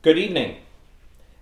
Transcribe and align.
Good 0.00 0.16
evening. 0.16 0.58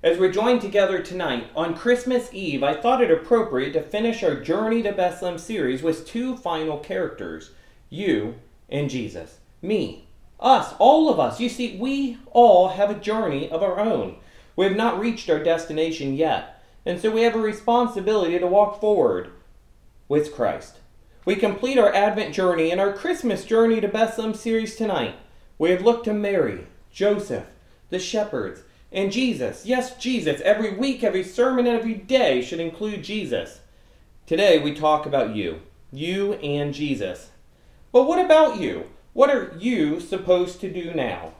As 0.02 0.16
we're 0.16 0.32
joined 0.32 0.62
together 0.62 1.02
tonight 1.02 1.48
on 1.54 1.76
Christmas 1.76 2.32
Eve, 2.32 2.62
I 2.62 2.72
thought 2.72 3.02
it 3.02 3.10
appropriate 3.10 3.74
to 3.74 3.82
finish 3.82 4.22
our 4.22 4.34
Journey 4.34 4.82
to 4.84 4.92
Bethlehem 4.92 5.36
series 5.36 5.82
with 5.82 6.06
two 6.06 6.38
final 6.38 6.78
characters 6.78 7.50
you 7.90 8.36
and 8.70 8.88
Jesus. 8.88 9.40
Me. 9.60 10.08
Us. 10.40 10.72
All 10.78 11.10
of 11.10 11.20
us. 11.20 11.38
You 11.38 11.50
see, 11.50 11.76
we 11.76 12.16
all 12.32 12.68
have 12.68 12.88
a 12.88 12.98
journey 12.98 13.50
of 13.50 13.62
our 13.62 13.78
own. 13.78 14.16
We 14.56 14.64
have 14.64 14.76
not 14.76 14.98
reached 14.98 15.28
our 15.28 15.44
destination 15.44 16.14
yet, 16.14 16.64
and 16.86 16.98
so 16.98 17.10
we 17.10 17.24
have 17.24 17.36
a 17.36 17.40
responsibility 17.40 18.38
to 18.38 18.46
walk 18.46 18.80
forward 18.80 19.32
with 20.08 20.34
Christ. 20.34 20.78
We 21.26 21.36
complete 21.36 21.76
our 21.76 21.94
Advent 21.94 22.34
journey 22.34 22.70
and 22.70 22.80
our 22.80 22.94
Christmas 22.94 23.44
journey 23.44 23.82
to 23.82 23.88
Bethlehem 23.88 24.32
series 24.32 24.76
tonight. 24.76 25.16
We 25.58 25.68
have 25.72 25.82
looked 25.82 26.06
to 26.06 26.14
Mary, 26.14 26.68
Joseph, 26.90 27.44
the 27.90 27.98
shepherds, 27.98 28.62
and 28.92 29.12
Jesus. 29.12 29.66
Yes, 29.66 29.96
Jesus. 29.96 30.40
Every 30.40 30.76
week, 30.76 31.04
every 31.04 31.22
sermon, 31.22 31.66
every 31.66 31.94
day 31.94 32.42
should 32.42 32.60
include 32.60 33.04
Jesus. 33.04 33.60
Today, 34.26 34.58
we 34.58 34.74
talk 34.74 35.06
about 35.06 35.34
you. 35.34 35.60
You 35.92 36.34
and 36.34 36.72
Jesus. 36.72 37.30
But 37.92 38.04
what 38.04 38.24
about 38.24 38.58
you? 38.60 38.86
What 39.12 39.30
are 39.30 39.54
you 39.58 40.00
supposed 40.00 40.60
to 40.60 40.72
do 40.72 40.92
now? 40.92 41.32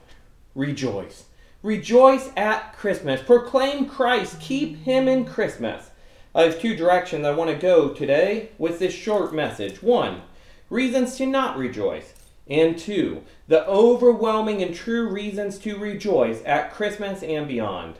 Rejoice. 0.55 1.25
Rejoice 1.63 2.31
at 2.37 2.73
Christmas. 2.73 3.21
Proclaim 3.21 3.87
Christ. 3.87 4.39
Keep 4.39 4.83
Him 4.83 5.07
in 5.07 5.25
Christmas. 5.25 5.91
I 6.33 6.43
have 6.43 6.59
two 6.59 6.75
directions 6.75 7.25
I 7.25 7.31
want 7.31 7.49
to 7.49 7.57
go 7.57 7.89
today 7.89 8.49
with 8.57 8.79
this 8.79 8.93
short 8.93 9.33
message. 9.33 9.81
One, 9.81 10.21
reasons 10.69 11.15
to 11.17 11.25
not 11.25 11.57
rejoice. 11.57 12.13
And 12.49 12.77
two, 12.77 13.23
the 13.47 13.67
overwhelming 13.67 14.61
and 14.61 14.73
true 14.73 15.09
reasons 15.09 15.57
to 15.59 15.77
rejoice 15.77 16.41
at 16.45 16.73
Christmas 16.73 17.21
and 17.21 17.47
beyond. 17.47 17.95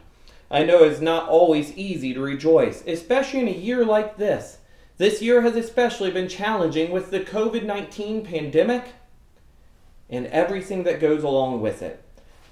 I 0.50 0.64
know 0.64 0.84
it's 0.84 1.02
not 1.02 1.28
always 1.28 1.76
easy 1.76 2.14
to 2.14 2.22
rejoice, 2.22 2.84
especially 2.88 3.42
in 3.42 3.48
a 3.50 3.52
year 3.52 3.84
like 3.84 4.18
this. 4.18 4.60
This 4.98 5.22
year 5.22 5.42
has 5.42 5.56
especially 5.56 6.12
been 6.12 6.30
challenging 6.30 6.92
with 6.92 7.12
the 7.12 7.20
COVID 7.20 7.64
19 7.64 8.26
pandemic 8.26 8.86
and 10.10 10.26
everything 10.28 10.84
that 10.84 11.02
goes 11.02 11.24
along 11.24 11.62
with 11.62 11.82
it 11.82 12.02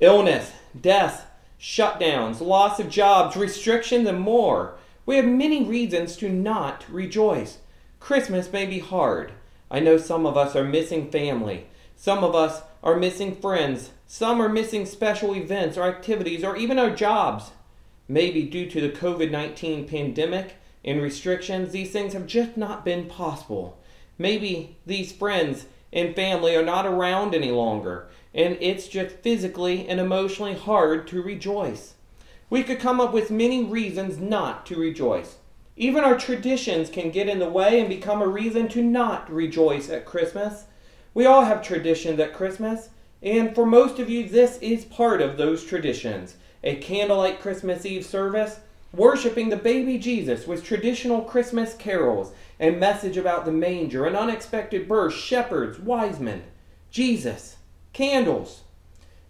illness, 0.01 0.51
death, 0.79 1.31
shutdowns, 1.59 2.41
loss 2.41 2.79
of 2.79 2.89
jobs, 2.89 3.37
restrictions, 3.37 4.07
and 4.07 4.19
more. 4.19 4.75
We 5.05 5.15
have 5.15 5.25
many 5.25 5.63
reasons 5.63 6.17
to 6.17 6.29
not 6.29 6.83
rejoice. 6.89 7.59
Christmas 7.99 8.51
may 8.51 8.65
be 8.65 8.79
hard. 8.79 9.31
I 9.71 9.79
know 9.79 9.97
some 9.97 10.25
of 10.25 10.37
us 10.37 10.55
are 10.55 10.63
missing 10.63 11.09
family. 11.09 11.67
Some 11.95 12.23
of 12.23 12.35
us 12.35 12.61
are 12.83 12.95
missing 12.95 13.35
friends. 13.35 13.91
Some 14.05 14.41
are 14.41 14.49
missing 14.49 14.85
special 14.85 15.35
events 15.35 15.77
or 15.77 15.83
activities 15.83 16.43
or 16.43 16.55
even 16.55 16.77
our 16.77 16.91
jobs. 16.91 17.51
Maybe 18.07 18.43
due 18.43 18.69
to 18.69 18.81
the 18.81 18.89
COVID 18.89 19.31
19 19.31 19.87
pandemic 19.87 20.55
and 20.83 21.01
restrictions, 21.01 21.71
these 21.71 21.91
things 21.91 22.13
have 22.13 22.27
just 22.27 22.55
not 22.55 22.85
been 22.85 23.07
possible. 23.07 23.79
Maybe 24.17 24.77
these 24.85 25.11
friends 25.11 25.65
and 25.91 26.15
family 26.15 26.55
are 26.55 26.65
not 26.65 26.85
around 26.85 27.33
any 27.33 27.51
longer, 27.51 28.07
and 28.33 28.57
it's 28.59 28.87
just 28.87 29.15
physically 29.17 29.87
and 29.87 29.99
emotionally 29.99 30.53
hard 30.53 31.07
to 31.07 31.21
rejoice. 31.21 31.95
We 32.49 32.63
could 32.63 32.79
come 32.79 33.01
up 33.01 33.13
with 33.13 33.31
many 33.31 33.63
reasons 33.63 34.19
not 34.19 34.65
to 34.67 34.75
rejoice. 34.75 35.37
Even 35.75 36.03
our 36.03 36.17
traditions 36.17 36.89
can 36.89 37.11
get 37.11 37.27
in 37.27 37.39
the 37.39 37.49
way 37.49 37.79
and 37.79 37.89
become 37.89 38.21
a 38.21 38.27
reason 38.27 38.67
to 38.69 38.81
not 38.81 39.31
rejoice 39.31 39.89
at 39.89 40.05
Christmas. 40.05 40.65
We 41.15 41.25
all 41.25 41.45
have 41.45 41.61
traditions 41.61 42.19
at 42.19 42.33
Christmas, 42.33 42.89
and 43.23 43.55
for 43.55 43.65
most 43.65 43.99
of 43.99 44.09
you, 44.09 44.27
this 44.27 44.57
is 44.57 44.83
part 44.83 45.21
of 45.21 45.37
those 45.37 45.63
traditions. 45.63 46.35
A 46.61 46.75
candlelight 46.75 47.39
Christmas 47.39 47.85
Eve 47.85 48.05
service, 48.05 48.59
worshiping 48.93 49.47
the 49.47 49.55
baby 49.55 49.97
Jesus 49.97 50.45
with 50.45 50.65
traditional 50.65 51.21
Christmas 51.21 51.73
carols, 51.73 52.33
a 52.59 52.71
message 52.71 53.15
about 53.15 53.45
the 53.45 53.51
manger, 53.53 54.05
an 54.05 54.17
unexpected 54.17 54.89
birth, 54.89 55.13
shepherds, 55.13 55.79
wise 55.79 56.19
men, 56.19 56.43
Jesus, 56.91 57.55
candles. 57.93 58.63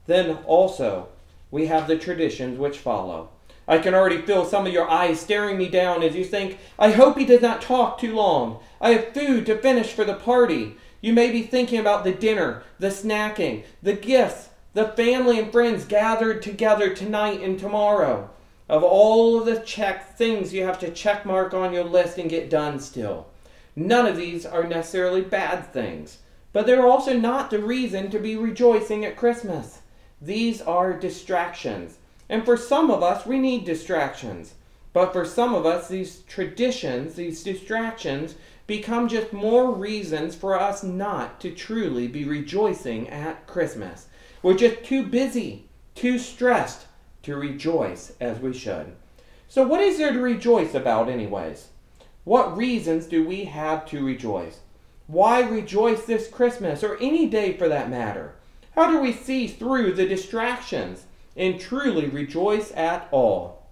Then 0.07 0.39
also, 0.47 1.09
we 1.51 1.67
have 1.67 1.87
the 1.87 1.99
traditions 1.99 2.57
which 2.57 2.79
follow. 2.79 3.29
I 3.67 3.77
can 3.77 3.93
already 3.93 4.23
feel 4.23 4.43
some 4.43 4.65
of 4.65 4.73
your 4.73 4.89
eyes 4.89 5.19
staring 5.19 5.57
me 5.57 5.69
down 5.69 6.01
as 6.01 6.15
you 6.15 6.23
think, 6.23 6.57
I 6.79 6.91
hope 6.91 7.15
he 7.15 7.25
does 7.25 7.41
not 7.41 7.61
talk 7.61 7.99
too 7.99 8.15
long. 8.15 8.59
I 8.81 8.91
have 8.91 9.13
food 9.13 9.45
to 9.45 9.57
finish 9.57 9.93
for 9.93 10.03
the 10.03 10.15
party. 10.15 10.77
You 11.05 11.13
may 11.13 11.29
be 11.29 11.43
thinking 11.43 11.77
about 11.77 12.03
the 12.03 12.15
dinner, 12.15 12.63
the 12.79 12.87
snacking, 12.87 13.63
the 13.83 13.93
gifts, 13.93 14.49
the 14.73 14.87
family 14.87 15.37
and 15.37 15.51
friends 15.51 15.85
gathered 15.85 16.41
together 16.41 16.95
tonight 16.95 17.41
and 17.41 17.59
tomorrow. 17.59 18.31
Of 18.67 18.83
all 18.83 19.37
of 19.37 19.45
the 19.45 19.59
check 19.59 20.17
things 20.17 20.51
you 20.51 20.63
have 20.63 20.79
to 20.79 20.89
check 20.89 21.23
mark 21.23 21.53
on 21.53 21.73
your 21.73 21.83
list 21.83 22.17
and 22.17 22.27
get 22.27 22.49
done 22.49 22.79
still. 22.79 23.27
None 23.75 24.07
of 24.07 24.17
these 24.17 24.47
are 24.47 24.63
necessarily 24.63 25.21
bad 25.21 25.71
things, 25.71 26.17
but 26.51 26.65
they're 26.65 26.87
also 26.87 27.13
not 27.13 27.51
the 27.51 27.59
reason 27.59 28.09
to 28.09 28.17
be 28.17 28.35
rejoicing 28.35 29.05
at 29.05 29.15
Christmas. 29.15 29.81
These 30.19 30.59
are 30.59 30.91
distractions. 30.91 31.99
And 32.29 32.43
for 32.43 32.57
some 32.57 32.89
of 32.89 33.03
us, 33.03 33.27
we 33.27 33.37
need 33.37 33.63
distractions. 33.63 34.55
But 34.95 35.11
for 35.11 35.25
some 35.25 35.53
of 35.53 35.65
us, 35.65 35.89
these 35.89 36.21
traditions, 36.21 37.15
these 37.15 37.43
distractions, 37.43 38.35
become 38.65 39.09
just 39.09 39.33
more 39.33 39.69
reasons 39.69 40.35
for 40.35 40.57
us 40.57 40.83
not 40.83 41.41
to 41.41 41.51
truly 41.51 42.07
be 42.07 42.23
rejoicing 42.23 43.09
at 43.09 43.45
Christmas. 43.45 44.07
We're 44.41 44.53
just 44.53 44.85
too 44.85 45.05
busy, 45.05 45.65
too 45.95 46.17
stressed 46.17 46.85
to 47.23 47.35
rejoice 47.35 48.13
as 48.21 48.39
we 48.39 48.53
should. 48.53 48.95
So, 49.49 49.67
what 49.67 49.81
is 49.81 49.97
there 49.97 50.13
to 50.13 50.19
rejoice 50.21 50.73
about, 50.73 51.09
anyways? 51.09 51.67
What 52.23 52.55
reasons 52.55 53.05
do 53.05 53.27
we 53.27 53.43
have 53.43 53.85
to 53.87 54.01
rejoice? 54.01 54.61
Why 55.07 55.41
rejoice 55.41 56.05
this 56.05 56.29
Christmas, 56.29 56.85
or 56.85 56.95
any 57.01 57.25
day 57.25 57.57
for 57.57 57.67
that 57.67 57.89
matter? 57.89 58.35
How 58.75 58.89
do 58.89 59.01
we 59.01 59.11
see 59.11 59.49
through 59.49 59.95
the 59.95 60.07
distractions 60.07 61.03
and 61.35 61.59
truly 61.59 62.05
rejoice 62.05 62.71
at 62.77 63.09
all? 63.11 63.64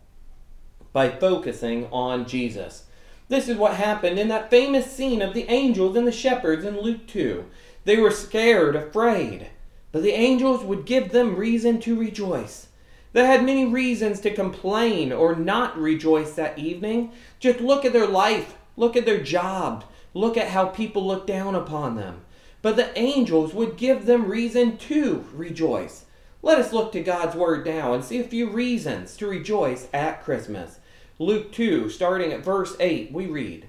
By 0.94 1.10
focusing 1.10 1.88
on 1.92 2.26
Jesus. 2.26 2.86
This 3.28 3.50
is 3.50 3.58
what 3.58 3.76
happened 3.76 4.20
in 4.20 4.28
that 4.28 4.50
famous 4.50 4.92
scene 4.92 5.22
of 5.22 5.34
the 5.34 5.50
angels 5.50 5.98
and 5.98 6.06
the 6.06 6.12
shepherds 6.12 6.64
in 6.64 6.80
Luke 6.80 7.08
2. 7.08 7.46
They 7.84 7.98
were 7.98 8.12
scared, 8.12 8.76
afraid, 8.76 9.50
but 9.92 10.04
the 10.04 10.14
angels 10.14 10.64
would 10.64 10.86
give 10.86 11.12
them 11.12 11.36
reason 11.36 11.80
to 11.82 12.00
rejoice. 12.00 12.68
They 13.14 13.26
had 13.26 13.46
many 13.46 13.66
reasons 13.66 14.20
to 14.22 14.34
complain 14.34 15.12
or 15.12 15.36
not 15.36 15.78
rejoice 15.78 16.34
that 16.34 16.58
evening. 16.58 17.12
Just 17.40 17.60
look 17.60 17.86
at 17.86 17.94
their 17.94 18.08
life, 18.08 18.56
look 18.76 18.96
at 18.96 19.06
their 19.06 19.22
job, 19.22 19.84
look 20.14 20.36
at 20.38 20.50
how 20.50 20.66
people 20.66 21.06
look 21.06 21.28
down 21.28 21.56
upon 21.56 21.96
them. 21.96 22.22
But 22.62 22.76
the 22.76 22.98
angels 22.98 23.54
would 23.54 23.78
give 23.78 24.06
them 24.06 24.30
reason 24.30 24.78
to 24.78 25.26
rejoice. 25.34 26.06
Let 26.42 26.58
us 26.58 26.74
look 26.74 26.92
to 26.92 27.02
God's 27.02 27.36
Word 27.36 27.66
now 27.66 27.94
and 27.94 28.04
see 28.04 28.20
a 28.20 28.24
few 28.24 28.50
reasons 28.50 29.16
to 29.18 29.28
rejoice 29.28 29.88
at 29.94 30.24
Christmas. 30.24 30.80
Luke 31.24 31.52
2, 31.54 31.90
starting 31.90 32.34
at 32.34 32.44
verse 32.44 32.76
8, 32.80 33.12
we 33.12 33.28
read 33.28 33.68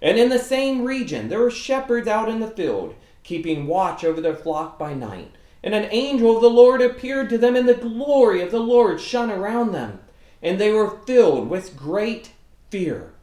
And 0.00 0.18
in 0.18 0.28
the 0.28 0.38
same 0.38 0.84
region 0.84 1.28
there 1.28 1.40
were 1.40 1.50
shepherds 1.50 2.06
out 2.06 2.28
in 2.28 2.40
the 2.40 2.50
field, 2.50 2.94
keeping 3.22 3.66
watch 3.66 4.04
over 4.04 4.20
their 4.20 4.36
flock 4.36 4.78
by 4.78 4.94
night. 4.94 5.32
And 5.64 5.74
an 5.74 5.88
angel 5.90 6.36
of 6.36 6.42
the 6.42 6.50
Lord 6.50 6.80
appeared 6.80 7.28
to 7.30 7.38
them, 7.38 7.56
and 7.56 7.68
the 7.68 7.74
glory 7.74 8.40
of 8.40 8.50
the 8.50 8.60
Lord 8.60 9.00
shone 9.00 9.30
around 9.30 9.72
them, 9.72 10.00
and 10.42 10.60
they 10.60 10.72
were 10.72 10.98
filled 11.06 11.48
with 11.48 11.76
great 11.76 12.32
fear. 12.70 13.14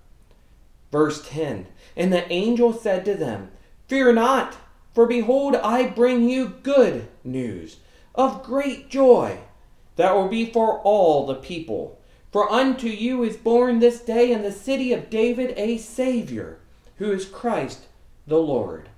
Verse 0.91 1.27
10 1.27 1.67
And 1.95 2.13
the 2.13 2.31
angel 2.31 2.73
said 2.73 3.05
to 3.05 3.15
them, 3.15 3.51
Fear 3.87 4.13
not, 4.13 4.57
for 4.93 5.05
behold, 5.05 5.55
I 5.55 5.87
bring 5.87 6.29
you 6.29 6.55
good 6.63 7.07
news 7.23 7.77
of 8.15 8.43
great 8.43 8.89
joy 8.89 9.39
that 9.95 10.15
will 10.15 10.27
be 10.27 10.45
for 10.45 10.79
all 10.79 11.25
the 11.25 11.35
people. 11.35 11.98
For 12.31 12.51
unto 12.51 12.87
you 12.87 13.23
is 13.23 13.37
born 13.37 13.79
this 13.79 14.01
day 14.01 14.31
in 14.31 14.43
the 14.43 14.51
city 14.51 14.93
of 14.93 15.09
David 15.09 15.53
a 15.57 15.77
Savior, 15.77 16.59
who 16.97 17.11
is 17.11 17.25
Christ 17.25 17.87
the 18.27 18.37
Lord. 18.37 18.89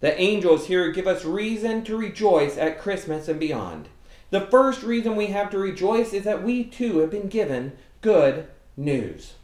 The 0.00 0.18
angels 0.20 0.66
here 0.66 0.90
give 0.92 1.06
us 1.06 1.24
reason 1.24 1.84
to 1.84 1.96
rejoice 1.96 2.58
at 2.58 2.80
Christmas 2.80 3.28
and 3.28 3.40
beyond. 3.40 3.88
The 4.30 4.42
first 4.42 4.82
reason 4.82 5.16
we 5.16 5.26
have 5.28 5.50
to 5.50 5.58
rejoice 5.58 6.12
is 6.12 6.24
that 6.24 6.42
we 6.42 6.64
too 6.64 6.98
have 6.98 7.10
been 7.10 7.28
given 7.28 7.72
good 8.00 8.46
news. 8.76 9.34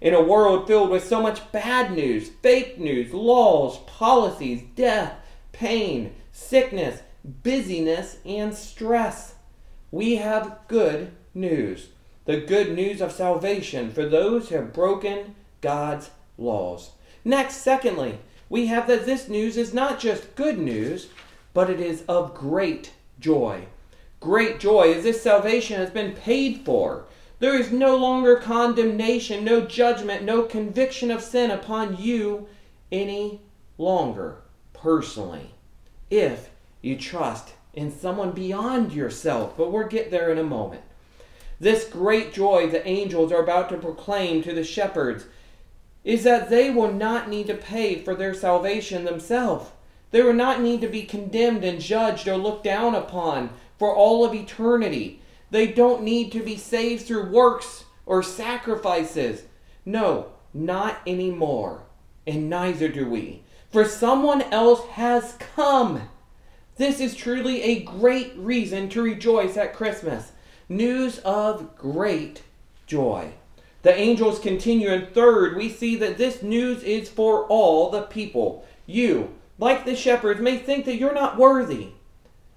In 0.00 0.12
a 0.14 0.22
world 0.22 0.66
filled 0.66 0.90
with 0.90 1.04
so 1.04 1.22
much 1.22 1.52
bad 1.52 1.92
news, 1.92 2.30
fake 2.42 2.78
news, 2.78 3.12
laws, 3.12 3.78
policies, 3.86 4.62
death, 4.74 5.14
pain, 5.52 6.14
sickness, 6.32 7.00
busyness, 7.24 8.18
and 8.26 8.54
stress, 8.54 9.34
we 9.90 10.16
have 10.16 10.58
good 10.68 11.12
news. 11.34 11.88
The 12.24 12.38
good 12.38 12.74
news 12.74 13.00
of 13.00 13.12
salvation 13.12 13.90
for 13.90 14.06
those 14.06 14.48
who 14.48 14.56
have 14.56 14.72
broken 14.72 15.34
God's 15.60 16.10
laws. 16.38 16.90
Next, 17.24 17.56
secondly, 17.56 18.18
we 18.48 18.66
have 18.66 18.86
that 18.86 19.06
this 19.06 19.28
news 19.28 19.56
is 19.56 19.74
not 19.74 19.98
just 19.98 20.34
good 20.36 20.58
news, 20.58 21.08
but 21.52 21.70
it 21.70 21.80
is 21.80 22.02
of 22.08 22.34
great 22.34 22.92
joy. 23.20 23.66
great 24.20 24.58
joy 24.58 24.84
is 24.84 25.04
this 25.04 25.22
salvation 25.22 25.76
has 25.76 25.90
been 25.90 26.12
paid 26.12 26.62
for. 26.64 27.04
There 27.40 27.54
is 27.54 27.70
no 27.70 27.96
longer 27.96 28.36
condemnation, 28.36 29.44
no 29.44 29.60
judgment, 29.60 30.22
no 30.22 30.44
conviction 30.44 31.10
of 31.10 31.22
sin 31.22 31.50
upon 31.50 31.98
you 32.00 32.48
any 32.90 33.42
longer, 33.76 34.36
personally, 34.72 35.50
if 36.10 36.48
you 36.80 36.96
trust 36.96 37.52
in 37.74 37.90
someone 37.92 38.30
beyond 38.30 38.92
yourself. 38.92 39.56
But 39.56 39.70
we'll 39.72 39.88
get 39.88 40.10
there 40.10 40.30
in 40.30 40.38
a 40.38 40.44
moment. 40.44 40.82
This 41.60 41.84
great 41.84 42.32
joy 42.32 42.68
the 42.68 42.86
angels 42.86 43.32
are 43.32 43.42
about 43.42 43.68
to 43.70 43.76
proclaim 43.76 44.42
to 44.42 44.52
the 44.52 44.64
shepherds 44.64 45.26
is 46.04 46.22
that 46.24 46.50
they 46.50 46.70
will 46.70 46.92
not 46.92 47.28
need 47.28 47.46
to 47.46 47.54
pay 47.54 48.02
for 48.02 48.14
their 48.14 48.34
salvation 48.34 49.04
themselves. 49.04 49.70
They 50.10 50.22
will 50.22 50.34
not 50.34 50.60
need 50.60 50.80
to 50.82 50.88
be 50.88 51.02
condemned 51.02 51.64
and 51.64 51.80
judged 51.80 52.28
or 52.28 52.36
looked 52.36 52.64
down 52.64 52.94
upon 52.94 53.50
for 53.78 53.94
all 53.94 54.24
of 54.24 54.34
eternity. 54.34 55.20
They 55.50 55.66
don't 55.66 56.02
need 56.02 56.30
to 56.32 56.42
be 56.42 56.56
saved 56.56 57.06
through 57.06 57.30
works 57.30 57.84
or 58.06 58.22
sacrifices. 58.22 59.44
No, 59.84 60.26
not 60.52 60.98
anymore. 61.06 61.84
And 62.26 62.48
neither 62.48 62.88
do 62.88 63.08
we. 63.08 63.42
For 63.70 63.84
someone 63.84 64.42
else 64.42 64.84
has 64.90 65.34
come. 65.54 66.08
This 66.76 67.00
is 67.00 67.16
truly 67.16 67.62
a 67.62 67.82
great 67.82 68.32
reason 68.36 68.88
to 68.90 69.02
rejoice 69.02 69.56
at 69.56 69.74
Christmas. 69.74 70.32
News 70.68 71.18
of 71.18 71.76
great 71.76 72.42
joy. 72.86 73.32
The 73.82 73.94
angels 73.94 74.38
continue, 74.38 74.88
and 74.88 75.12
third, 75.12 75.56
we 75.56 75.68
see 75.68 75.94
that 75.96 76.16
this 76.16 76.42
news 76.42 76.82
is 76.82 77.10
for 77.10 77.44
all 77.48 77.90
the 77.90 78.00
people. 78.00 78.66
You, 78.86 79.34
like 79.58 79.84
the 79.84 79.94
shepherds, 79.94 80.40
may 80.40 80.56
think 80.56 80.86
that 80.86 80.96
you're 80.96 81.12
not 81.12 81.36
worthy. 81.36 81.88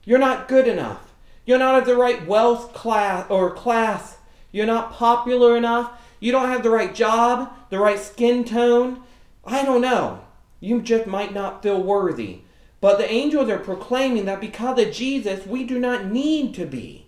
You're 0.06 0.19
not 0.19 0.48
good 0.48 0.69
enough. 0.69 1.13
You're 1.45 1.59
not 1.59 1.80
of 1.80 1.86
the 1.86 1.98
right 1.98 2.25
wealth 2.25 2.74
class 2.74 3.30
or 3.30 3.51
class. 3.51 4.18
You're 4.54 4.65
not 4.65 4.94
popular 4.94 5.57
enough. 5.57 5.92
You 6.21 6.31
don't 6.31 6.48
have 6.48 6.63
the 6.63 6.69
right 6.69 6.95
job, 6.95 7.51
the 7.69 7.80
right 7.80 8.00
skin 8.00 8.45
tone. 8.45 9.04
I 9.44 9.65
don't 9.65 9.81
know. 9.81 10.21
You 10.62 10.81
just 10.81 11.07
might 11.07 11.33
not 11.33 11.62
feel 11.62 11.83
worthy. 11.83 12.39
But 12.80 13.00
the 13.00 13.12
angels 13.12 13.50
are 13.50 13.59
proclaiming 13.59 14.24
that 14.25 14.39
because 14.39 14.80
of 14.80 14.94
Jesus, 14.94 15.45
we 15.45 15.65
do 15.65 15.77
not 15.77 16.06
need 16.06 16.54
to 16.56 16.65
be. 16.65 17.06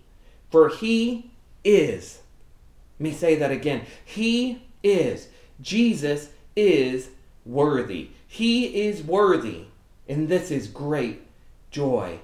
For 0.50 0.68
he 0.68 1.30
is 1.64 2.20
let 3.00 3.04
me 3.04 3.12
say 3.12 3.34
that 3.36 3.50
again. 3.50 3.86
He 4.04 4.62
is. 4.82 5.28
Jesus 5.58 6.28
is 6.54 7.08
worthy. 7.46 8.10
He 8.28 8.82
is 8.82 9.02
worthy. 9.02 9.64
And 10.06 10.28
this 10.28 10.50
is 10.50 10.66
great 10.66 11.22
joy. 11.70 12.20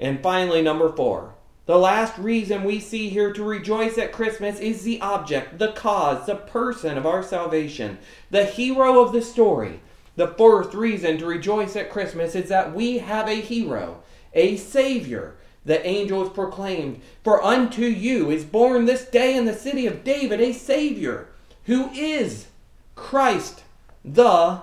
And 0.00 0.20
finally, 0.20 0.62
number 0.62 0.92
four. 0.92 1.34
The 1.66 1.78
last 1.78 2.18
reason 2.18 2.64
we 2.64 2.80
see 2.80 3.08
here 3.08 3.32
to 3.32 3.44
rejoice 3.44 3.98
at 3.98 4.12
Christmas 4.12 4.58
is 4.58 4.82
the 4.82 5.00
object, 5.00 5.60
the 5.60 5.72
cause, 5.72 6.26
the 6.26 6.34
person 6.34 6.98
of 6.98 7.06
our 7.06 7.22
salvation, 7.22 7.98
the 8.30 8.44
hero 8.44 9.00
of 9.00 9.12
the 9.12 9.22
story. 9.22 9.80
The 10.16 10.28
fourth 10.28 10.74
reason 10.74 11.18
to 11.18 11.26
rejoice 11.26 11.76
at 11.76 11.90
Christmas 11.90 12.34
is 12.34 12.48
that 12.48 12.74
we 12.74 12.98
have 12.98 13.28
a 13.28 13.40
hero, 13.40 14.02
a 14.32 14.56
Savior, 14.56 15.36
the 15.66 15.84
angels 15.84 16.32
proclaimed, 16.32 17.02
For 17.22 17.44
unto 17.44 17.82
you 17.82 18.30
is 18.30 18.44
born 18.44 18.86
this 18.86 19.04
day 19.04 19.36
in 19.36 19.44
the 19.44 19.52
city 19.52 19.86
of 19.86 20.04
David 20.04 20.40
a 20.40 20.52
Savior, 20.52 21.28
who 21.64 21.90
is 21.90 22.46
Christ 22.94 23.64
the 24.04 24.62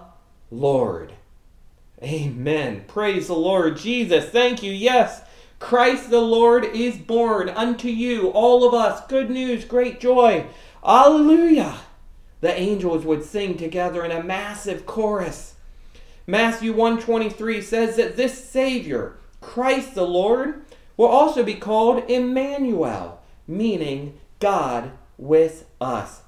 Lord. 0.50 1.14
Amen. 2.02 2.86
Praise 2.88 3.28
the 3.28 3.36
Lord 3.36 3.78
Jesus. 3.78 4.30
Thank 4.30 4.64
you. 4.64 4.72
Yes, 4.72 5.22
Christ 5.60 6.10
the 6.10 6.22
Lord 6.22 6.64
is 6.66 6.98
born 6.98 7.50
unto 7.50 7.90
you, 7.90 8.30
all 8.30 8.66
of 8.66 8.74
us. 8.74 9.06
Good 9.08 9.30
news, 9.30 9.66
great 9.66 10.00
joy. 10.00 10.46
Alleluia. 10.86 11.76
The 12.40 12.58
angels 12.58 13.06
would 13.06 13.24
sing 13.24 13.58
together 13.58 14.04
in 14.04 14.12
a 14.12 14.24
massive 14.24 14.86
chorus. 14.86 15.56
Matthew 16.26 16.72
123 16.72 17.62
says 17.62 17.98
that 17.98 18.16
this 18.16 18.42
Savior, 18.42 19.16
Christ 19.42 19.96
the 19.96 20.08
Lord, 20.08 20.64
will 20.98 21.07
also 21.07 21.44
be 21.44 21.56
called 21.56 22.10
Emmanuel, 22.10 23.22
meaning 23.48 24.19
God 24.40 24.92
with 25.18 25.66
us. 25.81 26.22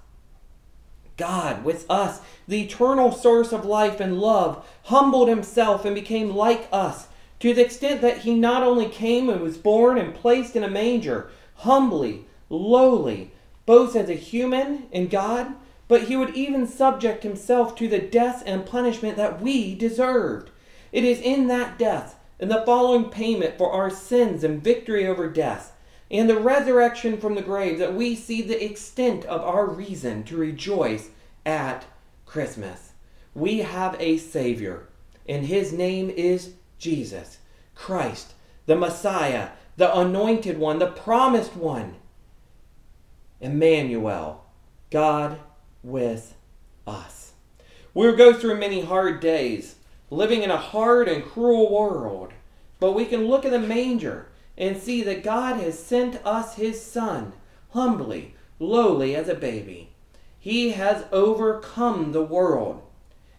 God 1.17 1.63
with 1.63 1.89
us, 1.89 2.21
the 2.47 2.63
eternal 2.63 3.11
source 3.11 3.53
of 3.53 3.65
life 3.65 3.99
and 3.99 4.19
love, 4.19 4.65
humbled 4.83 5.29
himself 5.29 5.85
and 5.85 5.95
became 5.95 6.35
like 6.35 6.67
us 6.71 7.07
to 7.39 7.53
the 7.53 7.63
extent 7.63 8.01
that 8.01 8.19
he 8.19 8.33
not 8.33 8.63
only 8.63 8.87
came 8.87 9.29
and 9.29 9.41
was 9.41 9.57
born 9.57 9.97
and 9.97 10.15
placed 10.15 10.55
in 10.55 10.63
a 10.63 10.69
manger, 10.69 11.29
humbly, 11.55 12.25
lowly, 12.49 13.31
both 13.65 13.95
as 13.95 14.09
a 14.09 14.13
human 14.13 14.87
and 14.91 15.09
God, 15.09 15.53
but 15.87 16.03
he 16.03 16.15
would 16.15 16.35
even 16.35 16.67
subject 16.67 17.23
himself 17.23 17.75
to 17.75 17.87
the 17.87 17.99
death 17.99 18.43
and 18.45 18.65
punishment 18.65 19.17
that 19.17 19.41
we 19.41 19.75
deserved. 19.75 20.49
It 20.91 21.03
is 21.03 21.19
in 21.21 21.47
that 21.47 21.77
death 21.77 22.14
and 22.39 22.51
the 22.51 22.63
following 22.65 23.09
payment 23.09 23.57
for 23.57 23.71
our 23.71 23.89
sins 23.89 24.43
and 24.43 24.63
victory 24.63 25.07
over 25.07 25.29
death, 25.29 25.73
and 26.11 26.29
the 26.29 26.39
resurrection 26.39 27.17
from 27.17 27.35
the 27.35 27.41
grave, 27.41 27.79
that 27.79 27.95
we 27.95 28.15
see 28.15 28.41
the 28.41 28.63
extent 28.63 29.25
of 29.25 29.41
our 29.41 29.65
reason 29.65 30.23
to 30.23 30.37
rejoice 30.37 31.09
at 31.45 31.85
Christmas. 32.25 32.91
We 33.33 33.59
have 33.59 33.95
a 33.99 34.17
Savior, 34.17 34.87
and 35.27 35.45
His 35.45 35.73
name 35.73 36.09
is 36.09 36.53
Jesus, 36.77 37.39
Christ, 37.73 38.33
the 38.65 38.75
Messiah, 38.75 39.49
the 39.77 39.97
Anointed 39.97 40.57
One, 40.57 40.79
the 40.79 40.91
Promised 40.91 41.55
One. 41.55 41.95
Emmanuel, 43.41 44.45
God 44.89 45.39
with 45.83 46.35
us. 46.87 47.33
We 47.93 48.07
will 48.07 48.15
go 48.15 48.33
through 48.33 48.59
many 48.59 48.81
hard 48.81 49.19
days 49.19 49.75
living 50.15 50.43
in 50.43 50.51
a 50.51 50.57
hard 50.57 51.07
and 51.07 51.23
cruel 51.23 51.71
world. 51.71 52.31
But 52.79 52.93
we 52.93 53.05
can 53.05 53.27
look 53.27 53.45
at 53.45 53.51
the 53.51 53.59
manger 53.59 54.27
and 54.57 54.77
see 54.77 55.01
that 55.03 55.23
God 55.23 55.59
has 55.59 55.77
sent 55.77 56.25
us 56.25 56.55
his 56.55 56.81
Son, 56.81 57.33
humbly, 57.71 58.35
lowly 58.59 59.15
as 59.15 59.27
a 59.27 59.35
baby. 59.35 59.89
He 60.39 60.71
has 60.71 61.05
overcome 61.11 62.11
the 62.11 62.23
world, 62.23 62.81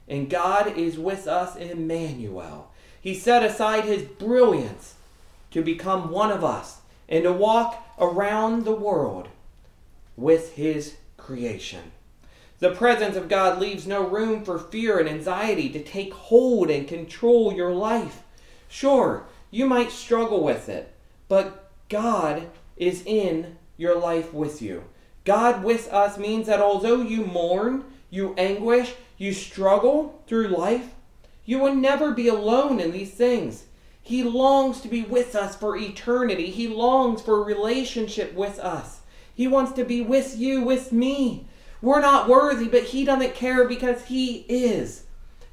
and 0.09 0.29
God 0.29 0.77
is 0.77 0.99
with 0.99 1.27
us 1.27 1.57
Emmanuel. 1.57 2.71
He 3.01 3.15
set 3.15 3.43
aside 3.43 3.85
his 3.85 4.03
brilliance 4.03 4.95
to 5.53 5.63
become 5.63 6.11
one 6.11 6.31
of 6.31 6.45
us 6.45 6.81
and 7.09 7.23
to 7.25 7.33
walk 7.33 7.83
around 7.99 8.65
the 8.65 8.75
world 8.75 9.29
with 10.17 10.55
his 10.55 10.97
creation. 11.17 11.93
The 12.59 12.75
presence 12.75 13.17
of 13.17 13.29
God 13.29 13.59
leaves 13.59 13.87
no 13.87 14.07
room 14.07 14.45
for 14.45 14.59
fear 14.59 14.99
and 14.99 15.09
anxiety 15.09 15.69
to 15.71 15.83
take 15.83 16.13
hold 16.13 16.71
and 16.71 16.89
control 16.89 17.53
your 17.53 17.75
life. 17.75 18.23
Sure, 18.69 19.25
you 19.51 19.67
might 19.67 19.91
struggle 19.91 20.43
with 20.43 20.69
it, 20.69 20.93
but 21.29 21.71
God 21.89 22.49
is 22.77 23.03
in 23.05 23.57
your 23.77 23.99
life 23.99 24.33
with 24.33 24.63
you. 24.63 24.85
God 25.25 25.65
with 25.65 25.93
us 25.93 26.19
means 26.19 26.47
that 26.47 26.61
although 26.61 27.03
you 27.03 27.25
mourn, 27.25 27.85
you 28.11 28.35
anguish, 28.39 28.95
you 29.19 29.33
struggle 29.33 30.23
through 30.27 30.49
life, 30.49 30.95
you 31.45 31.59
will 31.59 31.75
never 31.75 32.13
be 32.13 32.29
alone 32.29 32.81
in 32.81 32.93
these 32.93 33.13
things. 33.13 33.65
He 34.03 34.23
longs 34.23 34.81
to 34.81 34.89
be 34.89 35.03
with 35.03 35.35
us 35.35 35.57
for 35.57 35.77
eternity. 35.77 36.51
He 36.51 36.69
longs 36.69 37.21
for 37.21 37.39
a 37.39 37.45
relationship 37.45 38.35
with 38.35 38.59
us. 38.61 39.01
He 39.35 39.49
wants 39.49 39.73
to 39.73 39.85
be 39.85 40.01
with 40.01 40.39
you, 40.39 40.63
with 40.63 40.93
me. 40.93 41.47
We're 41.87 42.01
not 42.01 42.29
worthy, 42.29 42.67
but 42.67 42.83
He 42.83 43.05
doesn't 43.05 43.37
care 43.37 43.65
because 43.69 44.07
He 44.07 44.45
is. 44.49 45.05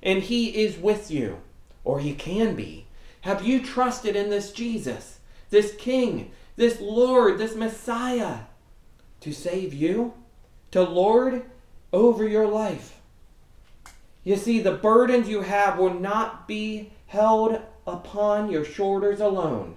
And 0.02 0.24
He 0.24 0.63
is 0.63 0.80
with 0.80 1.12
you, 1.12 1.38
or 1.84 2.00
He 2.00 2.16
can 2.16 2.56
be. 2.56 2.88
Have 3.22 3.46
you 3.46 3.63
trusted 3.63 4.16
in 4.16 4.32
this 4.32 4.52
Jesus, 4.52 5.20
this 5.52 5.75
King, 5.75 6.32
this 6.56 6.82
Lord, 6.82 7.38
this 7.38 7.54
Messiah 7.56 8.46
to 9.20 9.32
save 9.32 9.75
you, 9.75 10.16
to 10.72 10.82
Lord 10.82 11.44
over 11.94 12.28
your 12.28 12.48
life? 12.48 13.00
You 14.24 14.36
see, 14.36 14.60
the 14.60 14.72
burdens 14.72 15.30
you 15.30 15.42
have 15.42 15.78
will 15.78 15.94
not 15.94 16.48
be 16.48 16.94
held 17.06 17.62
upon 17.86 18.50
your 18.50 18.66
shoulders 18.66 19.20
alone. 19.20 19.75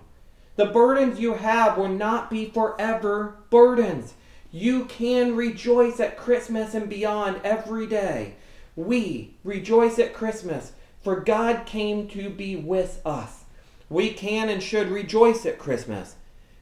The 0.55 0.65
burdens 0.65 1.21
you 1.21 1.35
have 1.35 1.77
will 1.77 1.91
not 1.91 2.31
be 2.31 2.47
forever 2.47 3.41
burdens. 3.51 4.15
You 4.57 4.87
can 4.87 5.37
rejoice 5.37 6.01
at 6.01 6.17
Christmas 6.17 6.73
and 6.73 6.89
beyond 6.89 7.43
every 7.45 7.87
day. 7.87 8.37
We 8.75 9.35
rejoice 9.45 9.99
at 9.99 10.15
Christmas, 10.15 10.73
for 11.03 11.21
God 11.21 11.67
came 11.67 12.09
to 12.09 12.31
be 12.31 12.57
with 12.57 13.03
us. 13.05 13.45
We 13.91 14.15
can 14.15 14.49
and 14.49 14.63
should 14.63 14.89
rejoice 14.89 15.45
at 15.45 15.59
Christmas 15.59 16.15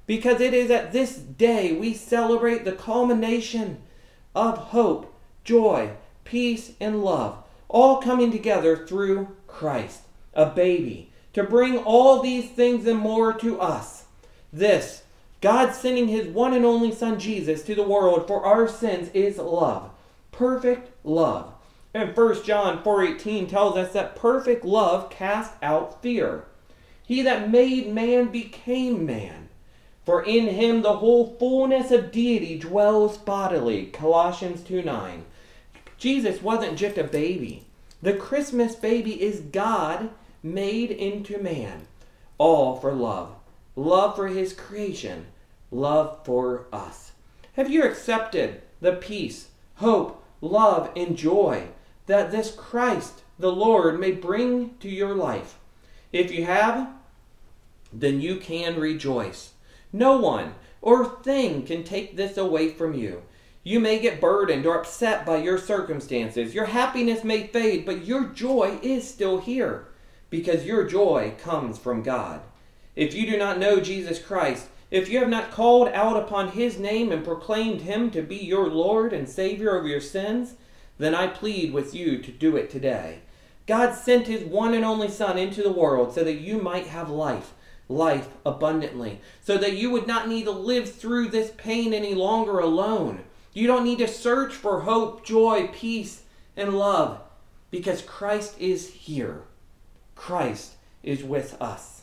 because 0.09 0.41
it 0.41 0.53
is 0.53 0.73
at 0.73 0.91
this 0.91 1.15
day 1.15 1.71
we 1.71 1.95
celebrate 1.95 2.65
the 2.65 2.73
culmination 2.73 3.81
of 4.35 4.59
hope, 4.59 5.15
joy, 5.45 5.93
peace, 6.25 6.73
and 6.81 7.05
love, 7.05 7.45
all 7.69 8.03
coming 8.03 8.33
together 8.33 8.85
through 8.89 9.37
Christ, 9.47 10.01
a 10.35 10.47
baby, 10.47 11.13
to 11.33 11.45
bring 11.45 11.79
all 11.79 12.21
these 12.21 12.51
things 12.51 12.89
and 12.89 12.99
more 12.99 13.33
to 13.35 13.61
us. 13.61 14.07
This, 14.53 15.04
God 15.45 15.75
sending 15.75 16.09
his 16.09 16.27
one 16.27 16.55
and 16.55 16.65
only 16.65 16.91
Son 16.91 17.21
Jesus 17.21 17.61
to 17.65 17.75
the 17.75 17.83
world 17.83 18.27
for 18.27 18.47
our 18.47 18.67
sins, 18.67 19.11
is 19.13 19.37
love. 19.37 19.91
Perfect 20.33 20.91
love. 21.05 21.53
And 21.93 22.17
1 22.17 22.45
John 22.45 22.83
4:18 22.83 23.47
tells 23.47 23.77
us 23.77 23.93
that 23.93 24.17
perfect 24.17 24.65
love 24.65 25.11
casts 25.11 25.55
out 25.61 26.01
fear. 26.01 26.47
He 27.07 27.21
that 27.21 27.51
made 27.51 27.93
man 27.93 28.29
became 28.29 29.05
man. 29.05 29.51
For 30.07 30.23
in 30.23 30.47
him 30.47 30.81
the 30.81 30.97
whole 30.97 31.37
fullness 31.39 31.91
of 31.91 32.11
deity 32.11 32.59
dwells 32.59 33.19
bodily. 33.19 33.85
Colossians 33.93 34.63
2:9. 34.63 35.27
Jesus 35.99 36.43
wasn't 36.43 36.79
just 36.79 36.97
a 36.97 37.05
baby. 37.05 37.67
The 38.01 38.15
Christmas 38.15 38.77
baby 38.77 39.23
is 39.23 39.41
God 39.41 40.09
made 40.43 40.91
into 40.91 41.37
man, 41.37 41.87
all 42.39 42.77
for 42.77 42.95
love. 42.95 43.35
Love 43.77 44.17
for 44.17 44.29
his 44.29 44.55
creation, 44.55 45.27
love 45.75 46.25
for 46.25 46.67
us. 46.73 47.13
Have 47.55 47.71
you 47.71 47.83
accepted 47.83 48.63
the 48.81 48.93
peace, 48.93 49.49
hope, 49.77 50.25
love, 50.41 50.91
and 50.97 51.17
joy 51.17 51.69
that 52.07 52.31
this 52.31 52.55
Christ, 52.55 53.23
the 53.39 53.53
Lord, 53.53 53.99
may 53.99 54.13
bring 54.13 54.77
to 54.79 54.89
your 54.89 55.15
life? 55.15 55.59
If 56.13 56.31
you 56.33 56.45
have, 56.45 56.89
then 57.93 58.21
you 58.21 58.37
can 58.37 58.79
rejoice. 58.79 59.53
No 59.93 60.19
one 60.19 60.55
or 60.81 61.05
thing 61.23 61.65
can 61.65 61.83
take 61.83 62.17
this 62.17 62.37
away 62.37 62.71
from 62.71 62.95
you. 62.95 63.23
You 63.63 63.81
may 63.81 63.99
get 63.99 64.21
burdened 64.21 64.67
or 64.67 64.79
upset 64.79 65.25
by 65.25 65.39
your 65.39 65.59
circumstances. 65.59 66.55
Your 66.55 66.67
happiness 66.67 67.25
may 67.25 67.47
fade, 67.47 67.87
but 67.87 68.05
your 68.05 68.27
joy 68.27 68.79
is 68.83 69.09
still 69.09 69.41
here 69.41 69.87
because 70.29 70.67
your 70.67 70.85
joy 70.85 71.35
comes 71.41 71.79
from 71.79 72.03
God. 72.03 72.43
If 72.95 73.15
you 73.15 73.27
do 73.27 73.39
not 73.39 73.59
know 73.59 73.81
Jesus 73.81 74.21
Christ, 74.21 74.69
if 74.95 75.09
you 75.09 75.19
have 75.19 75.29
not 75.29 75.51
called 75.51 75.89
out 75.89 76.17
upon 76.17 76.53
his 76.53 76.79
name 76.79 77.11
and 77.11 77.25
proclaimed 77.25 77.81
him 77.81 78.11
to 78.13 78.23
be 78.23 78.37
your 78.37 78.69
Lord 78.69 79.13
and 79.13 79.29
Savior 79.29 79.77
of 79.77 79.87
your 79.87 80.01
sins, 80.01 80.55
then 80.99 81.15
I 81.15 81.27
plead 81.27 81.73
with 81.73 81.95
you 81.95 82.19
to 82.19 82.31
do 82.31 82.57
it 82.57 82.71
today. 82.71 83.21
God 83.67 83.95
sent 83.95 84.27
his 84.27 84.45
one 84.45 84.75
and 84.75 84.85
only 84.85 85.09
Son 85.09 85.37
into 85.37 85.63
the 85.63 85.73
world 85.73 86.15
so 86.15 86.23
that 86.23 86.35
you 86.35 86.61
might 86.61 86.87
have 86.87 87.11
life 87.11 87.55
life 87.89 88.29
abundantly, 88.47 89.21
so 89.43 89.59
that 89.59 89.77
you 89.77 89.91
would 89.91 90.07
not 90.07 90.29
need 90.29 90.45
to 90.45 90.51
live 90.51 90.91
through 90.91 91.29
this 91.29 91.53
pain 91.57 91.93
any 91.93 92.15
longer 92.15 92.59
alone. 92.59 93.25
You 93.53 93.67
don't 93.67 93.85
need 93.85 93.99
to 93.99 94.09
search 94.09 94.55
for 94.55 94.81
hope, 94.81 95.25
joy, 95.25 95.69
peace, 95.73 96.23
and 96.57 96.79
love 96.79 97.21
because 97.71 98.03
Christ 98.03 98.57
is 98.59 98.89
here. 98.89 99.43
Christ 100.15 100.75
is 101.03 101.23
with 101.23 101.61
us. 101.61 101.94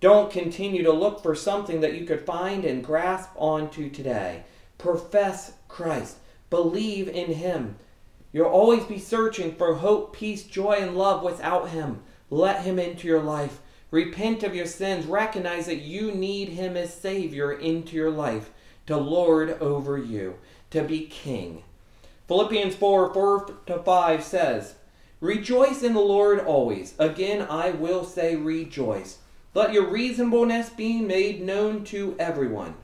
Don't 0.00 0.32
continue 0.32 0.82
to 0.82 0.92
look 0.92 1.22
for 1.22 1.34
something 1.34 1.80
that 1.82 1.94
you 1.94 2.06
could 2.06 2.24
find 2.24 2.64
and 2.64 2.82
grasp 2.82 3.30
onto 3.36 3.90
today. 3.90 4.44
Profess 4.78 5.52
Christ. 5.68 6.16
Believe 6.48 7.06
in 7.08 7.34
Him. 7.34 7.76
You'll 8.32 8.46
always 8.46 8.84
be 8.84 8.98
searching 8.98 9.54
for 9.54 9.74
hope, 9.74 10.16
peace, 10.16 10.44
joy, 10.44 10.78
and 10.80 10.96
love 10.96 11.22
without 11.22 11.68
Him. 11.68 12.02
Let 12.30 12.62
Him 12.62 12.78
into 12.78 13.06
your 13.06 13.22
life. 13.22 13.60
Repent 13.90 14.42
of 14.42 14.54
your 14.54 14.66
sins. 14.66 15.04
Recognize 15.04 15.66
that 15.66 15.82
you 15.82 16.12
need 16.12 16.48
Him 16.50 16.76
as 16.76 16.94
Savior 16.94 17.52
into 17.52 17.94
your 17.94 18.10
life, 18.10 18.50
to 18.86 18.96
lord 18.96 19.50
over 19.60 19.98
you, 19.98 20.38
to 20.70 20.82
be 20.82 21.06
King. 21.06 21.62
Philippians 22.26 22.74
4 22.76 23.12
4 23.12 23.54
to 23.66 23.78
5 23.80 24.24
says, 24.24 24.74
Rejoice 25.20 25.82
in 25.82 25.92
the 25.92 26.00
Lord 26.00 26.40
always. 26.40 26.94
Again, 26.98 27.46
I 27.50 27.70
will 27.72 28.04
say, 28.04 28.36
rejoice. 28.36 29.18
Let 29.52 29.72
your 29.72 29.90
reasonableness 29.90 30.70
be 30.70 31.00
made 31.00 31.42
known 31.42 31.82
to 31.86 32.14
everyone. 32.20 32.74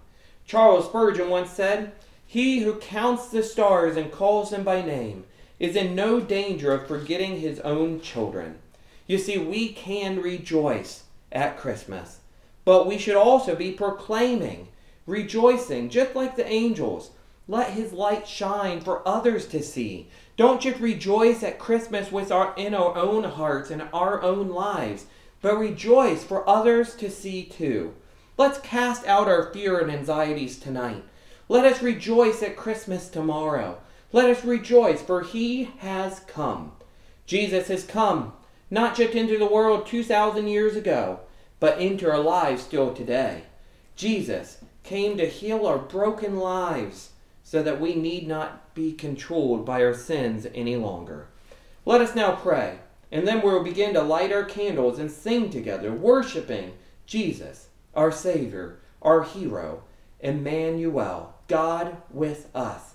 Charles 0.44 0.86
Spurgeon 0.86 1.30
once 1.30 1.50
said, 1.50 1.92
He 2.26 2.60
who 2.60 2.74
counts 2.80 3.28
the 3.28 3.44
stars 3.44 3.96
and 3.96 4.10
calls 4.10 4.50
them 4.50 4.64
by 4.64 4.82
name 4.82 5.24
is 5.60 5.76
in 5.76 5.94
no 5.94 6.18
danger 6.20 6.72
of 6.72 6.88
forgetting 6.88 7.40
his 7.40 7.60
own 7.60 8.00
children. 8.00 8.58
You 9.06 9.18
see, 9.18 9.38
we 9.38 9.68
can 9.68 10.20
rejoice 10.20 11.04
at 11.30 11.56
Christmas, 11.56 12.18
but 12.64 12.86
we 12.86 12.98
should 12.98 13.16
also 13.16 13.54
be 13.54 13.70
proclaiming, 13.70 14.68
rejoicing, 15.06 15.88
just 15.88 16.16
like 16.16 16.34
the 16.34 16.48
angels. 16.48 17.12
Let 17.46 17.70
his 17.70 17.92
light 17.92 18.26
shine 18.26 18.80
for 18.80 19.06
others 19.06 19.46
to 19.48 19.62
see. 19.62 20.08
Don't 20.36 20.60
just 20.60 20.80
rejoice 20.80 21.44
at 21.44 21.60
Christmas 21.60 22.10
with 22.10 22.32
our 22.32 22.52
in 22.56 22.74
our 22.74 22.96
own 22.96 23.22
hearts 23.22 23.70
and 23.70 23.88
our 23.92 24.20
own 24.20 24.48
lives, 24.48 25.06
but 25.46 25.58
rejoice 25.58 26.24
for 26.24 26.48
others 26.48 26.96
to 26.96 27.08
see 27.08 27.44
too. 27.44 27.94
Let's 28.36 28.58
cast 28.58 29.06
out 29.06 29.28
our 29.28 29.52
fear 29.52 29.78
and 29.78 29.92
anxieties 29.92 30.58
tonight. 30.58 31.04
Let 31.48 31.64
us 31.64 31.80
rejoice 31.80 32.42
at 32.42 32.56
Christmas 32.56 33.08
tomorrow. 33.08 33.78
Let 34.10 34.28
us 34.28 34.44
rejoice, 34.44 35.00
for 35.00 35.22
he 35.22 35.70
has 35.78 36.18
come. 36.18 36.72
Jesus 37.26 37.68
has 37.68 37.84
come 37.84 38.32
not 38.72 38.96
just 38.96 39.14
into 39.14 39.38
the 39.38 39.46
world 39.46 39.86
2,000 39.86 40.48
years 40.48 40.74
ago, 40.74 41.20
but 41.60 41.80
into 41.80 42.10
our 42.10 42.18
lives 42.18 42.64
still 42.64 42.92
today. 42.92 43.42
Jesus 43.94 44.64
came 44.82 45.16
to 45.16 45.28
heal 45.28 45.64
our 45.64 45.78
broken 45.78 46.40
lives 46.40 47.10
so 47.44 47.62
that 47.62 47.80
we 47.80 47.94
need 47.94 48.26
not 48.26 48.74
be 48.74 48.92
controlled 48.92 49.64
by 49.64 49.84
our 49.84 49.94
sins 49.94 50.48
any 50.56 50.74
longer. 50.74 51.28
Let 51.84 52.00
us 52.00 52.16
now 52.16 52.34
pray, 52.34 52.80
and 53.12 53.26
then 53.26 53.40
we'll 53.42 53.62
begin 53.62 53.94
to 53.94 54.02
light 54.02 54.32
our 54.32 54.44
candles 54.44 54.98
and 54.98 55.10
sing 55.10 55.50
together, 55.50 55.92
worshiping 55.92 56.72
Jesus, 57.06 57.68
our 57.94 58.10
Savior, 58.10 58.78
our 59.02 59.22
hero, 59.22 59.82
Emmanuel, 60.20 61.34
God 61.48 61.96
with 62.10 62.48
us, 62.54 62.94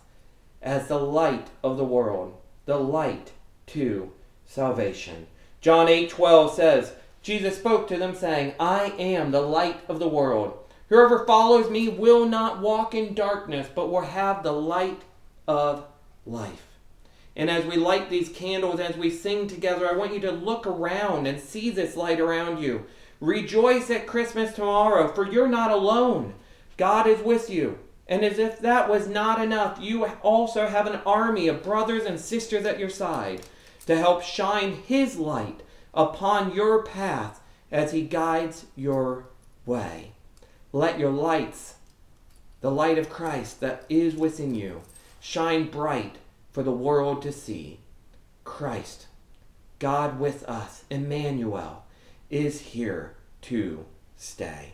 as 0.61 0.87
the 0.87 0.99
light 0.99 1.47
of 1.63 1.77
the 1.77 1.85
world, 1.85 2.35
the 2.65 2.77
light 2.77 3.31
to 3.67 4.11
salvation. 4.45 5.27
John 5.61 5.87
8:12 5.87 6.53
says, 6.55 6.93
Jesus 7.21 7.57
spoke 7.57 7.87
to 7.87 7.97
them 7.97 8.15
saying, 8.15 8.53
"I 8.59 8.93
am 8.97 9.31
the 9.31 9.41
light 9.41 9.79
of 9.87 9.99
the 9.99 10.09
world. 10.09 10.57
Whoever 10.89 11.25
follows 11.25 11.69
me 11.69 11.87
will 11.87 12.25
not 12.25 12.59
walk 12.59 12.93
in 12.95 13.13
darkness, 13.13 13.67
but 13.73 13.89
will 13.89 14.01
have 14.01 14.43
the 14.43 14.51
light 14.51 15.03
of 15.47 15.85
life." 16.25 16.70
And 17.35 17.49
as 17.49 17.65
we 17.65 17.77
light 17.77 18.09
these 18.09 18.29
candles, 18.29 18.79
as 18.79 18.97
we 18.97 19.09
sing 19.09 19.47
together, 19.47 19.87
I 19.87 19.93
want 19.93 20.13
you 20.13 20.19
to 20.21 20.31
look 20.31 20.67
around 20.67 21.27
and 21.27 21.39
see 21.39 21.69
this 21.69 21.95
light 21.95 22.19
around 22.19 22.61
you. 22.61 22.85
Rejoice 23.19 23.89
at 23.89 24.07
Christmas 24.07 24.53
tomorrow, 24.53 25.07
for 25.07 25.31
you're 25.31 25.47
not 25.47 25.71
alone. 25.71 26.33
God 26.77 27.07
is 27.07 27.21
with 27.21 27.49
you. 27.49 27.79
And 28.07 28.25
as 28.25 28.39
if 28.39 28.59
that 28.59 28.89
was 28.89 29.07
not 29.07 29.41
enough, 29.41 29.79
you 29.79 30.05
also 30.05 30.67
have 30.67 30.87
an 30.87 30.99
army 31.05 31.47
of 31.47 31.63
brothers 31.63 32.03
and 32.03 32.19
sisters 32.19 32.65
at 32.65 32.79
your 32.79 32.89
side 32.89 33.41
to 33.85 33.97
help 33.97 34.21
shine 34.21 34.73
His 34.73 35.17
light 35.17 35.61
upon 35.93 36.53
your 36.53 36.83
path 36.83 37.41
as 37.71 37.93
He 37.93 38.01
guides 38.01 38.65
your 38.75 39.27
way. 39.65 40.11
Let 40.73 40.99
your 40.99 41.11
lights, 41.11 41.75
the 42.59 42.71
light 42.71 42.97
of 42.97 43.09
Christ 43.09 43.61
that 43.61 43.85
is 43.87 44.15
within 44.15 44.55
you, 44.55 44.81
shine 45.21 45.69
bright 45.69 46.17
for 46.51 46.63
the 46.63 46.71
world 46.71 47.21
to 47.23 47.31
see. 47.31 47.79
Christ, 48.43 49.07
God 49.79 50.19
with 50.19 50.43
us, 50.43 50.83
Emmanuel, 50.89 51.85
is 52.29 52.61
here 52.61 53.15
to 53.43 53.85
stay. 54.17 54.73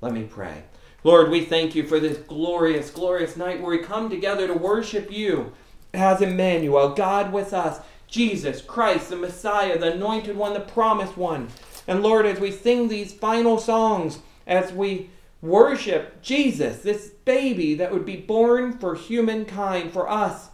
Let 0.00 0.12
me 0.12 0.24
pray. 0.24 0.64
Lord, 1.02 1.30
we 1.30 1.44
thank 1.44 1.74
you 1.74 1.86
for 1.86 2.00
this 2.00 2.18
glorious, 2.18 2.90
glorious 2.90 3.36
night 3.36 3.60
where 3.60 3.70
we 3.70 3.84
come 3.84 4.08
together 4.08 4.46
to 4.46 4.54
worship 4.54 5.12
you 5.12 5.52
as 5.92 6.22
Emmanuel, 6.22 6.94
God 6.94 7.32
with 7.32 7.52
us. 7.52 7.80
Jesus 8.06 8.62
Christ, 8.62 9.10
the 9.10 9.16
Messiah, 9.16 9.78
the 9.78 9.92
anointed 9.92 10.36
one, 10.36 10.54
the 10.54 10.60
promised 10.60 11.16
one. 11.16 11.48
And 11.88 12.02
Lord, 12.02 12.26
as 12.26 12.38
we 12.38 12.52
sing 12.52 12.88
these 12.88 13.12
final 13.12 13.58
songs, 13.58 14.20
as 14.46 14.72
we 14.72 15.10
worship 15.42 16.22
Jesus, 16.22 16.78
this 16.78 17.08
baby 17.24 17.74
that 17.74 17.92
would 17.92 18.06
be 18.06 18.16
born 18.16 18.78
for 18.78 18.94
humankind, 18.94 19.92
for 19.92 20.08
us, 20.08 20.48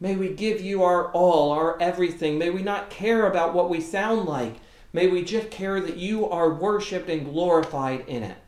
may 0.00 0.16
we 0.16 0.28
give 0.28 0.60
you 0.60 0.82
our 0.82 1.10
all, 1.12 1.52
our 1.52 1.80
everything. 1.80 2.38
May 2.38 2.50
we 2.50 2.62
not 2.62 2.90
care 2.90 3.26
about 3.26 3.54
what 3.54 3.70
we 3.70 3.80
sound 3.80 4.26
like. 4.26 4.56
May 4.92 5.06
we 5.08 5.22
just 5.22 5.50
care 5.50 5.80
that 5.80 5.96
you 5.96 6.28
are 6.28 6.52
worshiped 6.52 7.08
and 7.08 7.24
glorified 7.24 8.04
in 8.06 8.22
it. 8.22 8.38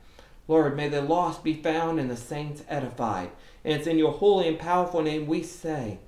Lord, 0.46 0.76
may 0.76 0.88
the 0.88 1.02
lost 1.02 1.44
be 1.44 1.54
found 1.54 2.00
and 2.00 2.10
the 2.10 2.16
saints 2.16 2.62
edified. 2.68 3.30
And 3.64 3.74
it's 3.74 3.86
in 3.86 3.98
your 3.98 4.12
holy 4.12 4.48
and 4.48 4.58
powerful 4.58 5.02
name 5.02 5.26
we 5.26 5.42
say, 5.42 5.98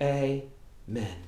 Amen. 0.00 1.27